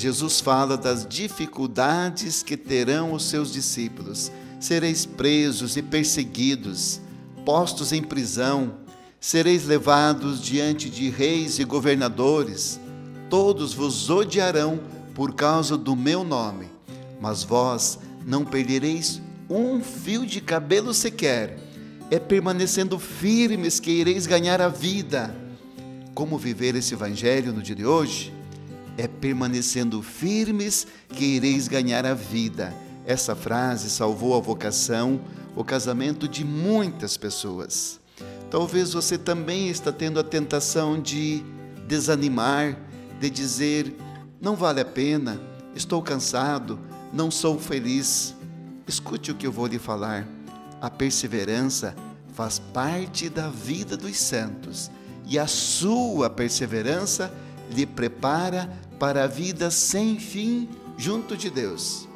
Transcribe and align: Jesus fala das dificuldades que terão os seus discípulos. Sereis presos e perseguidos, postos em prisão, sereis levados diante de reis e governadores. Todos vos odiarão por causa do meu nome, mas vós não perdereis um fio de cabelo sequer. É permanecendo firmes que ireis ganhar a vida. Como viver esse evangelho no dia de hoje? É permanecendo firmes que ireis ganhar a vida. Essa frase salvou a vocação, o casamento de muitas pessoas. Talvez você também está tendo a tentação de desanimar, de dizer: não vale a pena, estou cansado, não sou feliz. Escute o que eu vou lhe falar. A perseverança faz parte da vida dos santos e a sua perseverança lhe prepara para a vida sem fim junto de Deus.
Jesus 0.00 0.40
fala 0.40 0.78
das 0.78 1.06
dificuldades 1.06 2.42
que 2.42 2.56
terão 2.56 3.12
os 3.12 3.24
seus 3.24 3.52
discípulos. 3.52 4.32
Sereis 4.58 5.04
presos 5.04 5.76
e 5.76 5.82
perseguidos, 5.82 7.00
postos 7.44 7.92
em 7.92 8.02
prisão, 8.02 8.76
sereis 9.20 9.66
levados 9.66 10.40
diante 10.40 10.88
de 10.88 11.10
reis 11.10 11.58
e 11.58 11.64
governadores. 11.64 12.80
Todos 13.28 13.74
vos 13.74 14.08
odiarão 14.08 14.80
por 15.14 15.34
causa 15.34 15.76
do 15.76 15.94
meu 15.94 16.24
nome, 16.24 16.68
mas 17.20 17.44
vós 17.44 17.98
não 18.24 18.42
perdereis 18.42 19.20
um 19.50 19.82
fio 19.82 20.24
de 20.24 20.40
cabelo 20.40 20.94
sequer. 20.94 21.58
É 22.10 22.18
permanecendo 22.18 22.98
firmes 22.98 23.78
que 23.78 23.90
ireis 23.90 24.26
ganhar 24.26 24.62
a 24.62 24.68
vida. 24.68 25.34
Como 26.14 26.38
viver 26.38 26.74
esse 26.74 26.94
evangelho 26.94 27.52
no 27.52 27.62
dia 27.62 27.76
de 27.76 27.84
hoje? 27.84 28.39
É 29.00 29.08
permanecendo 29.08 30.02
firmes 30.02 30.86
que 31.08 31.24
ireis 31.24 31.68
ganhar 31.68 32.04
a 32.04 32.12
vida. 32.12 32.70
Essa 33.06 33.34
frase 33.34 33.88
salvou 33.88 34.36
a 34.36 34.40
vocação, 34.40 35.22
o 35.56 35.64
casamento 35.64 36.28
de 36.28 36.44
muitas 36.44 37.16
pessoas. 37.16 37.98
Talvez 38.50 38.92
você 38.92 39.16
também 39.16 39.70
está 39.70 39.90
tendo 39.90 40.20
a 40.20 40.22
tentação 40.22 41.00
de 41.00 41.42
desanimar, 41.88 42.78
de 43.18 43.30
dizer: 43.30 43.96
não 44.38 44.54
vale 44.54 44.82
a 44.82 44.84
pena, 44.84 45.40
estou 45.74 46.02
cansado, 46.02 46.78
não 47.10 47.30
sou 47.30 47.58
feliz. 47.58 48.34
Escute 48.86 49.30
o 49.30 49.34
que 49.34 49.46
eu 49.46 49.52
vou 49.52 49.66
lhe 49.66 49.78
falar. 49.78 50.28
A 50.78 50.90
perseverança 50.90 51.96
faz 52.34 52.58
parte 52.58 53.30
da 53.30 53.48
vida 53.48 53.96
dos 53.96 54.18
santos 54.18 54.90
e 55.26 55.38
a 55.38 55.46
sua 55.46 56.28
perseverança 56.28 57.32
lhe 57.70 57.86
prepara 57.86 58.70
para 58.98 59.24
a 59.24 59.26
vida 59.26 59.70
sem 59.70 60.18
fim 60.18 60.68
junto 60.96 61.36
de 61.36 61.50
Deus. 61.50 62.08